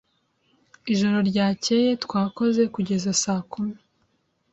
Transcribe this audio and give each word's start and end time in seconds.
Ijoro 0.93 1.17
ryakeye 1.29 1.89
twakoze 2.03 2.61
kugeza 2.73 3.09
saa 3.23 3.43
kumi 3.51 3.75